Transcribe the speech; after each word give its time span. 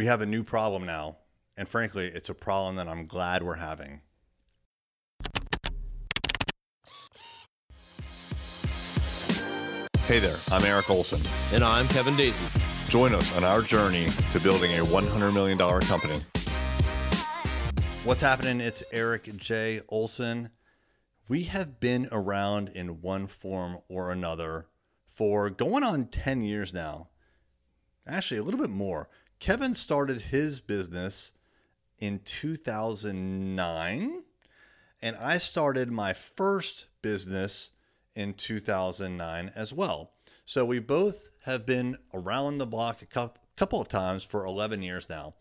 We 0.00 0.06
have 0.06 0.22
a 0.22 0.26
new 0.26 0.42
problem 0.42 0.86
now, 0.86 1.18
and 1.58 1.68
frankly, 1.68 2.06
it's 2.06 2.30
a 2.30 2.34
problem 2.34 2.76
that 2.76 2.88
I'm 2.88 3.04
glad 3.04 3.42
we're 3.42 3.56
having. 3.56 4.00
Hey 10.06 10.18
there, 10.18 10.38
I'm 10.50 10.64
Eric 10.64 10.88
Olson. 10.88 11.20
And 11.52 11.62
I'm 11.62 11.86
Kevin 11.88 12.16
Daisy. 12.16 12.46
Join 12.88 13.14
us 13.14 13.36
on 13.36 13.44
our 13.44 13.60
journey 13.60 14.08
to 14.32 14.40
building 14.40 14.72
a 14.72 14.82
$100 14.82 15.34
million 15.34 15.58
company. 15.58 16.18
What's 18.02 18.22
happening? 18.22 18.62
It's 18.62 18.82
Eric 18.92 19.36
J. 19.36 19.82
Olson. 19.90 20.48
We 21.28 21.42
have 21.42 21.78
been 21.78 22.08
around 22.10 22.70
in 22.70 23.02
one 23.02 23.26
form 23.26 23.80
or 23.90 24.10
another 24.10 24.64
for 25.04 25.50
going 25.50 25.82
on 25.82 26.06
10 26.06 26.42
years 26.42 26.72
now. 26.72 27.08
Actually, 28.06 28.38
a 28.38 28.42
little 28.42 28.58
bit 28.60 28.70
more. 28.70 29.10
Kevin 29.40 29.74
started 29.74 30.20
his 30.20 30.60
business 30.60 31.32
in 31.98 32.20
2009, 32.20 34.22
and 35.00 35.16
I 35.16 35.38
started 35.38 35.90
my 35.90 36.12
first 36.12 36.88
business 37.00 37.70
in 38.14 38.34
2009 38.34 39.50
as 39.56 39.72
well. 39.72 40.10
So 40.44 40.66
we 40.66 40.78
both 40.78 41.28
have 41.44 41.64
been 41.64 41.96
around 42.12 42.58
the 42.58 42.66
block 42.66 43.00
a 43.00 43.06
couple 43.56 43.80
of 43.80 43.88
times 43.88 44.24
for 44.24 44.44
11 44.44 44.82
years 44.82 45.08
now. 45.08 45.32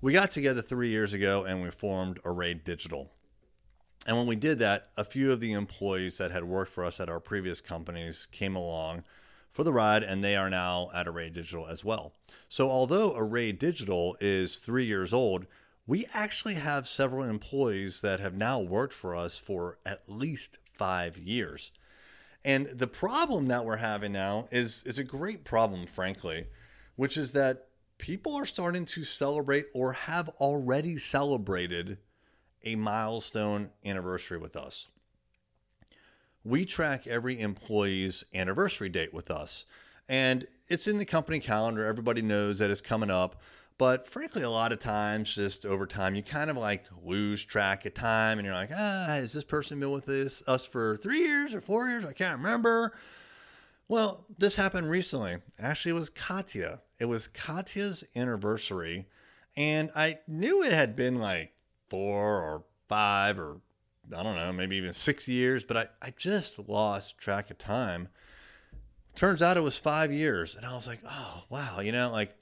We 0.00 0.12
got 0.12 0.30
together 0.30 0.62
three 0.62 0.90
years 0.90 1.12
ago 1.12 1.42
and 1.44 1.62
we 1.62 1.72
formed 1.72 2.20
Array 2.24 2.54
Digital. 2.54 3.10
And 4.06 4.16
when 4.16 4.28
we 4.28 4.36
did 4.36 4.60
that, 4.60 4.90
a 4.96 5.04
few 5.04 5.32
of 5.32 5.40
the 5.40 5.52
employees 5.52 6.18
that 6.18 6.30
had 6.30 6.44
worked 6.44 6.70
for 6.70 6.84
us 6.84 7.00
at 7.00 7.08
our 7.08 7.18
previous 7.18 7.60
companies 7.60 8.28
came 8.30 8.54
along 8.54 9.02
for 9.56 9.64
the 9.64 9.72
ride, 9.72 10.02
and 10.02 10.22
they 10.22 10.36
are 10.36 10.50
now 10.50 10.90
at 10.94 11.08
Array 11.08 11.30
Digital 11.30 11.66
as 11.66 11.82
well. 11.82 12.12
So, 12.46 12.70
although 12.70 13.16
Array 13.16 13.52
Digital 13.52 14.14
is 14.20 14.58
three 14.58 14.84
years 14.84 15.14
old, 15.14 15.46
we 15.86 16.04
actually 16.12 16.54
have 16.54 16.86
several 16.86 17.24
employees 17.24 18.02
that 18.02 18.20
have 18.20 18.34
now 18.34 18.60
worked 18.60 18.92
for 18.92 19.16
us 19.16 19.38
for 19.38 19.78
at 19.86 20.08
least 20.08 20.58
five 20.76 21.16
years. 21.16 21.70
And 22.44 22.66
the 22.66 22.86
problem 22.86 23.46
that 23.46 23.64
we're 23.64 23.76
having 23.76 24.12
now 24.12 24.46
is 24.52 24.82
is 24.84 24.98
a 24.98 25.04
great 25.04 25.42
problem, 25.42 25.86
frankly, 25.86 26.48
which 26.96 27.16
is 27.16 27.32
that 27.32 27.68
people 27.96 28.34
are 28.34 28.46
starting 28.46 28.84
to 28.84 29.04
celebrate 29.04 29.66
or 29.72 29.94
have 29.94 30.28
already 30.38 30.98
celebrated 30.98 31.96
a 32.62 32.76
milestone 32.76 33.70
anniversary 33.86 34.38
with 34.38 34.54
us. 34.54 34.88
We 36.46 36.64
track 36.64 37.08
every 37.08 37.40
employee's 37.40 38.24
anniversary 38.32 38.88
date 38.88 39.12
with 39.12 39.32
us, 39.32 39.64
and 40.08 40.46
it's 40.68 40.86
in 40.86 40.98
the 40.98 41.04
company 41.04 41.40
calendar. 41.40 41.84
Everybody 41.84 42.22
knows 42.22 42.60
that 42.60 42.70
it's 42.70 42.80
coming 42.80 43.10
up. 43.10 43.40
But 43.78 44.06
frankly, 44.06 44.42
a 44.42 44.50
lot 44.50 44.70
of 44.70 44.78
times, 44.78 45.34
just 45.34 45.66
over 45.66 45.88
time, 45.88 46.14
you 46.14 46.22
kind 46.22 46.48
of 46.48 46.56
like 46.56 46.84
lose 47.04 47.44
track 47.44 47.84
of 47.84 47.94
time, 47.94 48.38
and 48.38 48.46
you're 48.46 48.54
like, 48.54 48.70
ah, 48.72 49.06
has 49.08 49.32
this 49.32 49.42
person 49.42 49.80
been 49.80 49.90
with 49.90 50.06
this 50.06 50.44
us 50.46 50.64
for 50.64 50.96
three 50.96 51.18
years 51.18 51.52
or 51.52 51.60
four 51.60 51.88
years? 51.88 52.04
I 52.04 52.12
can't 52.12 52.38
remember. 52.38 52.92
Well, 53.88 54.24
this 54.38 54.54
happened 54.54 54.88
recently. 54.88 55.38
Actually, 55.58 55.90
it 55.90 55.94
was 55.94 56.10
Katya. 56.10 56.80
It 57.00 57.06
was 57.06 57.26
Katya's 57.26 58.04
anniversary, 58.14 59.06
and 59.56 59.90
I 59.96 60.20
knew 60.28 60.62
it 60.62 60.72
had 60.72 60.94
been 60.94 61.18
like 61.18 61.54
four 61.88 62.40
or 62.40 62.64
five 62.88 63.36
or 63.36 63.62
I 64.14 64.22
don't 64.22 64.36
know, 64.36 64.52
maybe 64.52 64.76
even 64.76 64.92
six 64.92 65.26
years, 65.28 65.64
but 65.64 65.76
I, 65.76 65.86
I 66.02 66.12
just 66.16 66.58
lost 66.68 67.18
track 67.18 67.50
of 67.50 67.58
time. 67.58 68.08
Turns 69.14 69.42
out 69.42 69.56
it 69.56 69.62
was 69.62 69.78
five 69.78 70.12
years, 70.12 70.56
and 70.56 70.66
I 70.66 70.74
was 70.74 70.86
like, 70.86 71.00
oh 71.08 71.44
wow, 71.48 71.80
you 71.80 71.92
know, 71.92 72.10
like 72.10 72.36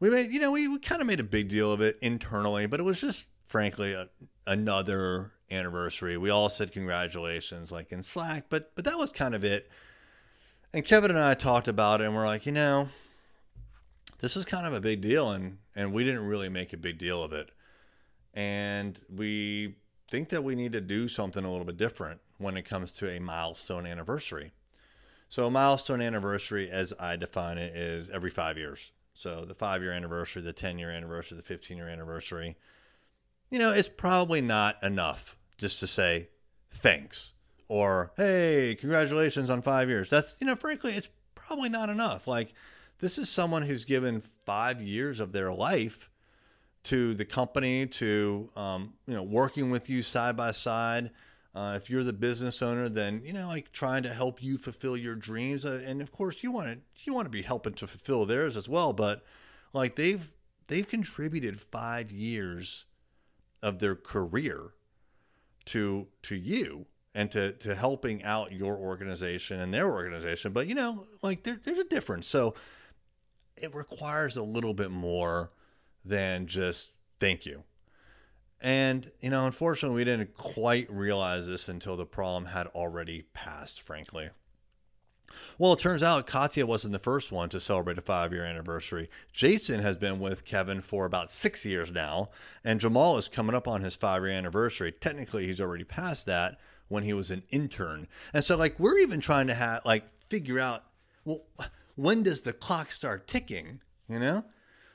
we 0.00 0.10
made, 0.10 0.32
you 0.32 0.40
know, 0.40 0.50
we, 0.50 0.66
we 0.66 0.78
kind 0.78 1.00
of 1.00 1.06
made 1.06 1.20
a 1.20 1.24
big 1.24 1.48
deal 1.48 1.72
of 1.72 1.80
it 1.80 1.98
internally, 2.02 2.66
but 2.66 2.80
it 2.80 2.82
was 2.82 3.00
just 3.00 3.28
frankly 3.46 3.92
a, 3.92 4.08
another 4.46 5.32
anniversary. 5.50 6.16
We 6.16 6.30
all 6.30 6.48
said 6.48 6.72
congratulations, 6.72 7.70
like 7.70 7.92
in 7.92 8.02
Slack, 8.02 8.46
but 8.48 8.74
but 8.74 8.84
that 8.84 8.98
was 8.98 9.10
kind 9.10 9.34
of 9.34 9.44
it. 9.44 9.70
And 10.72 10.84
Kevin 10.84 11.10
and 11.10 11.20
I 11.20 11.34
talked 11.34 11.68
about 11.68 12.00
it, 12.00 12.04
and 12.04 12.14
we're 12.14 12.26
like, 12.26 12.46
you 12.46 12.52
know, 12.52 12.88
this 14.20 14.36
is 14.36 14.44
kind 14.44 14.66
of 14.66 14.72
a 14.72 14.80
big 14.80 15.00
deal, 15.00 15.30
and 15.30 15.58
and 15.74 15.92
we 15.92 16.04
didn't 16.04 16.26
really 16.26 16.48
make 16.48 16.72
a 16.72 16.76
big 16.76 16.98
deal 16.98 17.22
of 17.22 17.32
it, 17.32 17.50
and 18.34 18.98
we 19.08 19.76
think 20.10 20.28
that 20.30 20.44
we 20.44 20.54
need 20.54 20.72
to 20.72 20.80
do 20.80 21.08
something 21.08 21.44
a 21.44 21.50
little 21.50 21.64
bit 21.64 21.76
different 21.76 22.20
when 22.38 22.56
it 22.56 22.62
comes 22.62 22.92
to 22.92 23.08
a 23.08 23.20
milestone 23.20 23.86
anniversary. 23.86 24.52
So 25.28 25.46
a 25.46 25.50
milestone 25.50 26.02
anniversary, 26.02 26.68
as 26.68 26.92
I 26.98 27.14
define 27.14 27.56
it, 27.56 27.76
is 27.76 28.10
every 28.10 28.30
five 28.30 28.58
years. 28.58 28.90
So 29.14 29.44
the 29.44 29.54
five 29.54 29.82
year 29.82 29.92
anniversary, 29.92 30.42
the 30.42 30.52
10 30.52 30.78
year 30.78 30.90
anniversary, 30.90 31.36
the 31.36 31.42
15 31.44 31.76
year 31.76 31.88
anniversary, 31.88 32.56
you 33.50 33.58
know, 33.58 33.70
it's 33.70 33.88
probably 33.88 34.40
not 34.40 34.82
enough 34.82 35.36
just 35.56 35.78
to 35.80 35.86
say 35.86 36.28
thanks 36.72 37.32
or 37.68 38.12
hey, 38.16 38.76
congratulations 38.80 39.48
on 39.48 39.62
five 39.62 39.88
years. 39.88 40.10
That's, 40.10 40.34
you 40.40 40.46
know, 40.46 40.56
frankly, 40.56 40.92
it's 40.92 41.08
probably 41.36 41.68
not 41.68 41.88
enough. 41.88 42.26
Like, 42.26 42.52
this 42.98 43.16
is 43.16 43.28
someone 43.28 43.62
who's 43.62 43.84
given 43.84 44.22
five 44.44 44.82
years 44.82 45.20
of 45.20 45.30
their 45.32 45.52
life 45.52 46.09
to 46.84 47.14
the 47.14 47.24
company, 47.24 47.86
to, 47.86 48.50
um, 48.56 48.94
you 49.06 49.14
know, 49.14 49.22
working 49.22 49.70
with 49.70 49.90
you 49.90 50.02
side 50.02 50.36
by 50.36 50.50
side 50.50 51.10
uh, 51.54 51.74
if 51.76 51.90
you're 51.90 52.04
the 52.04 52.12
business 52.12 52.62
owner, 52.62 52.88
then 52.88 53.22
you 53.24 53.32
know, 53.32 53.48
like 53.48 53.72
trying 53.72 54.04
to 54.04 54.14
help 54.14 54.42
you 54.42 54.56
fulfill 54.56 54.96
your 54.96 55.16
dreams, 55.16 55.64
uh, 55.64 55.82
and 55.84 56.00
of 56.00 56.12
course, 56.12 56.42
you 56.42 56.52
want 56.52 56.68
to 56.68 56.78
you 57.04 57.12
want 57.12 57.26
to 57.26 57.30
be 57.30 57.42
helping 57.42 57.74
to 57.74 57.86
fulfill 57.86 58.24
theirs 58.24 58.56
as 58.56 58.68
well. 58.68 58.92
But 58.92 59.24
like 59.72 59.96
they've 59.96 60.30
they've 60.68 60.86
contributed 60.86 61.60
five 61.60 62.12
years 62.12 62.84
of 63.62 63.80
their 63.80 63.96
career 63.96 64.70
to 65.66 66.06
to 66.22 66.36
you 66.36 66.86
and 67.16 67.28
to 67.32 67.52
to 67.54 67.74
helping 67.74 68.22
out 68.22 68.52
your 68.52 68.76
organization 68.76 69.60
and 69.60 69.74
their 69.74 69.90
organization. 69.90 70.52
But 70.52 70.68
you 70.68 70.76
know, 70.76 71.04
like 71.20 71.42
there, 71.42 71.60
there's 71.64 71.78
a 71.78 71.84
difference. 71.84 72.28
So 72.28 72.54
it 73.56 73.74
requires 73.74 74.36
a 74.36 74.42
little 74.44 74.72
bit 74.72 74.92
more 74.92 75.50
than 76.04 76.46
just 76.46 76.90
thank 77.18 77.46
you. 77.46 77.64
And, 78.60 79.10
you 79.20 79.30
know, 79.30 79.46
unfortunately, 79.46 79.96
we 79.96 80.04
didn't 80.04 80.34
quite 80.34 80.90
realize 80.90 81.46
this 81.46 81.68
until 81.68 81.96
the 81.96 82.04
problem 82.04 82.46
had 82.46 82.66
already 82.68 83.22
passed, 83.32 83.80
frankly. 83.80 84.30
Well, 85.58 85.72
it 85.72 85.78
turns 85.78 86.02
out 86.02 86.26
Katya 86.26 86.66
wasn't 86.66 86.92
the 86.92 86.98
first 86.98 87.32
one 87.32 87.48
to 87.50 87.60
celebrate 87.60 87.98
a 87.98 88.02
five 88.02 88.32
year 88.32 88.44
anniversary. 88.44 89.08
Jason 89.32 89.80
has 89.80 89.96
been 89.96 90.20
with 90.20 90.44
Kevin 90.44 90.80
for 90.80 91.06
about 91.06 91.30
six 91.30 91.64
years 91.64 91.90
now, 91.90 92.30
and 92.64 92.80
Jamal 92.80 93.16
is 93.16 93.28
coming 93.28 93.54
up 93.54 93.68
on 93.68 93.82
his 93.82 93.96
five 93.96 94.22
year 94.22 94.32
anniversary. 94.32 94.92
Technically, 94.92 95.46
he's 95.46 95.60
already 95.60 95.84
past 95.84 96.26
that 96.26 96.58
when 96.88 97.04
he 97.04 97.12
was 97.12 97.30
an 97.30 97.44
intern. 97.50 98.08
And 98.34 98.44
so, 98.44 98.56
like, 98.56 98.78
we're 98.80 98.98
even 98.98 99.20
trying 99.20 99.46
to 99.46 99.54
have, 99.54 99.84
like, 99.84 100.04
figure 100.28 100.58
out, 100.58 100.84
well, 101.24 101.42
when 101.94 102.22
does 102.22 102.42
the 102.42 102.52
clock 102.52 102.90
start 102.90 103.28
ticking, 103.28 103.80
you 104.08 104.18
know? 104.18 104.44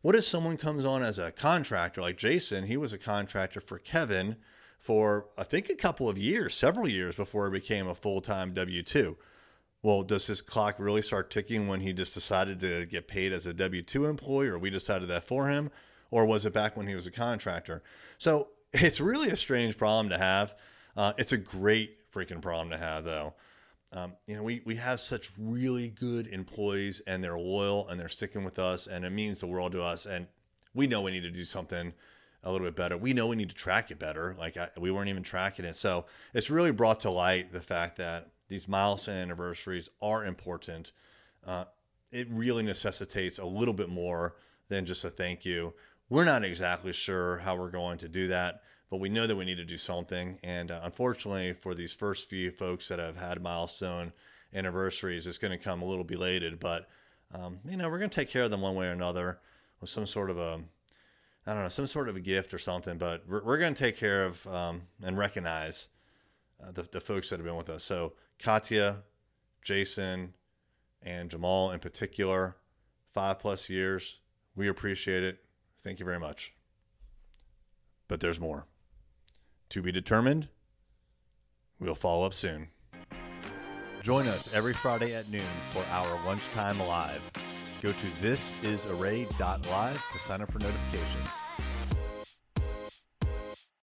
What 0.00 0.14
if 0.14 0.24
someone 0.24 0.56
comes 0.56 0.84
on 0.84 1.02
as 1.02 1.18
a 1.18 1.32
contractor 1.32 2.00
like 2.00 2.16
Jason? 2.16 2.66
He 2.66 2.76
was 2.76 2.92
a 2.92 2.98
contractor 2.98 3.60
for 3.60 3.78
Kevin 3.78 4.36
for 4.78 5.26
I 5.36 5.42
think 5.42 5.68
a 5.68 5.74
couple 5.74 6.08
of 6.08 6.16
years, 6.16 6.54
several 6.54 6.88
years 6.88 7.16
before 7.16 7.46
he 7.46 7.58
became 7.58 7.88
a 7.88 7.96
full 7.96 8.20
time 8.20 8.54
W 8.54 8.82
2. 8.82 9.16
Well, 9.82 10.02
does 10.02 10.26
his 10.28 10.40
clock 10.40 10.76
really 10.78 11.02
start 11.02 11.30
ticking 11.30 11.66
when 11.66 11.80
he 11.80 11.92
just 11.92 12.14
decided 12.14 12.60
to 12.60 12.86
get 12.86 13.08
paid 13.08 13.32
as 13.32 13.46
a 13.46 13.52
W 13.52 13.82
2 13.82 14.06
employee, 14.06 14.48
or 14.48 14.58
we 14.58 14.70
decided 14.70 15.08
that 15.08 15.26
for 15.26 15.48
him? 15.48 15.70
Or 16.10 16.24
was 16.24 16.46
it 16.46 16.52
back 16.52 16.76
when 16.76 16.86
he 16.86 16.94
was 16.94 17.06
a 17.06 17.12
contractor? 17.12 17.82
So 18.18 18.50
it's 18.72 19.00
really 19.00 19.30
a 19.30 19.36
strange 19.36 19.76
problem 19.76 20.10
to 20.10 20.18
have. 20.18 20.54
Uh, 20.96 21.12
it's 21.18 21.32
a 21.32 21.36
great 21.36 22.10
freaking 22.12 22.40
problem 22.40 22.70
to 22.70 22.78
have, 22.78 23.04
though. 23.04 23.34
Um, 23.92 24.12
you 24.26 24.36
know, 24.36 24.42
we, 24.42 24.62
we 24.66 24.76
have 24.76 25.00
such 25.00 25.30
really 25.38 25.88
good 25.88 26.26
employees 26.26 27.00
and 27.06 27.24
they're 27.24 27.38
loyal 27.38 27.88
and 27.88 27.98
they're 27.98 28.08
sticking 28.08 28.44
with 28.44 28.58
us 28.58 28.86
and 28.86 29.04
it 29.04 29.10
means 29.10 29.40
the 29.40 29.46
world 29.46 29.72
to 29.72 29.82
us. 29.82 30.04
And 30.04 30.26
we 30.74 30.86
know 30.86 31.02
we 31.02 31.10
need 31.10 31.22
to 31.22 31.30
do 31.30 31.44
something 31.44 31.94
a 32.44 32.52
little 32.52 32.66
bit 32.66 32.76
better. 32.76 32.96
We 32.96 33.14
know 33.14 33.26
we 33.26 33.36
need 33.36 33.48
to 33.48 33.54
track 33.54 33.90
it 33.90 33.98
better. 33.98 34.36
Like 34.38 34.56
I, 34.56 34.68
we 34.78 34.90
weren't 34.90 35.08
even 35.08 35.22
tracking 35.22 35.64
it. 35.64 35.76
So 35.76 36.04
it's 36.34 36.50
really 36.50 36.70
brought 36.70 37.00
to 37.00 37.10
light 37.10 37.52
the 37.52 37.60
fact 37.60 37.96
that 37.96 38.28
these 38.48 38.68
milestone 38.68 39.16
anniversaries 39.16 39.88
are 40.00 40.24
important. 40.24 40.92
Uh, 41.46 41.64
it 42.12 42.28
really 42.30 42.62
necessitates 42.62 43.38
a 43.38 43.44
little 43.44 43.74
bit 43.74 43.88
more 43.88 44.36
than 44.68 44.86
just 44.86 45.04
a 45.04 45.10
thank 45.10 45.44
you. 45.44 45.74
We're 46.10 46.24
not 46.24 46.44
exactly 46.44 46.92
sure 46.92 47.38
how 47.38 47.56
we're 47.56 47.70
going 47.70 47.98
to 47.98 48.08
do 48.08 48.28
that 48.28 48.62
but 48.90 48.98
we 48.98 49.08
know 49.08 49.26
that 49.26 49.36
we 49.36 49.44
need 49.44 49.56
to 49.56 49.64
do 49.64 49.76
something. 49.76 50.38
And 50.42 50.70
uh, 50.70 50.80
unfortunately, 50.82 51.52
for 51.52 51.74
these 51.74 51.92
first 51.92 52.28
few 52.28 52.50
folks 52.50 52.88
that 52.88 52.98
have 52.98 53.16
had 53.16 53.42
milestone 53.42 54.12
anniversaries, 54.54 55.26
it's 55.26 55.38
going 55.38 55.56
to 55.56 55.62
come 55.62 55.82
a 55.82 55.86
little 55.86 56.04
belated. 56.04 56.58
But 56.58 56.88
um, 57.34 57.60
you 57.68 57.76
know, 57.76 57.88
we're 57.88 57.98
going 57.98 58.10
to 58.10 58.14
take 58.14 58.30
care 58.30 58.44
of 58.44 58.50
them 58.50 58.62
one 58.62 58.74
way 58.74 58.86
or 58.86 58.92
another 58.92 59.38
with 59.80 59.90
some 59.90 60.06
sort 60.06 60.30
of 60.30 60.38
a, 60.38 60.60
I 61.46 61.54
don't 61.54 61.62
know, 61.62 61.68
some 61.68 61.86
sort 61.86 62.08
of 62.08 62.16
a 62.16 62.20
gift 62.20 62.54
or 62.54 62.58
something. 62.58 62.98
But 62.98 63.24
we're, 63.28 63.44
we're 63.44 63.58
going 63.58 63.74
to 63.74 63.82
take 63.82 63.96
care 63.96 64.24
of 64.24 64.46
um, 64.46 64.82
and 65.02 65.18
recognize 65.18 65.88
uh, 66.62 66.72
the, 66.72 66.82
the 66.82 67.00
folks 67.00 67.30
that 67.30 67.38
have 67.38 67.46
been 67.46 67.56
with 67.56 67.70
us. 67.70 67.84
So 67.84 68.14
Katya, 68.38 69.02
Jason, 69.62 70.34
and 71.02 71.30
Jamal 71.30 71.70
in 71.70 71.80
particular, 71.80 72.56
five 73.12 73.38
plus 73.38 73.68
years. 73.68 74.20
We 74.56 74.68
appreciate 74.68 75.22
it. 75.22 75.38
Thank 75.84 76.00
you 76.00 76.04
very 76.04 76.18
much. 76.18 76.52
But 78.08 78.20
there's 78.20 78.40
more. 78.40 78.66
To 79.70 79.82
be 79.82 79.92
determined. 79.92 80.48
We'll 81.78 81.94
follow 81.94 82.24
up 82.24 82.34
soon. 82.34 82.68
Join 84.02 84.26
us 84.26 84.52
every 84.54 84.72
Friday 84.72 85.14
at 85.14 85.30
noon 85.30 85.42
for 85.70 85.84
our 85.90 86.24
lunchtime 86.24 86.78
live. 86.80 87.30
Go 87.82 87.92
to 87.92 88.06
thisisarray.live 88.22 90.04
to 90.12 90.18
sign 90.18 90.40
up 90.40 90.50
for 90.50 90.58
notifications. 90.58 91.28